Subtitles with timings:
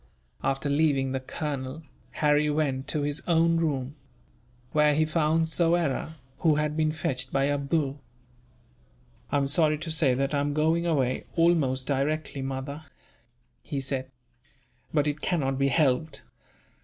[0.43, 1.83] After leaving the colonel,
[2.25, 3.95] Harry went to his own room;
[4.71, 8.01] where he found Soyera, who had been fetched by Abdool.
[9.31, 12.81] "I am sorry to say that I am going away, almost directly, mother,"
[13.61, 14.09] he said;
[14.91, 16.23] "but it cannot be helped."